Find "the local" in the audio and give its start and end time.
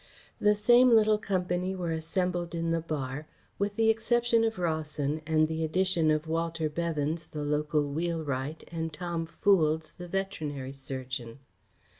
7.27-7.83